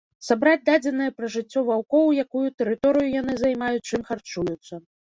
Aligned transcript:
Сабраць 0.27 0.63
дадзеныя 0.69 1.13
пра 1.17 1.29
жыццё 1.35 1.59
ваўкоў, 1.69 2.09
якую 2.27 2.45
тэрыторыю 2.63 3.07
яны 3.21 3.41
займаюць, 3.47 3.89
чым 3.89 4.01
харчуюцца. 4.11 4.87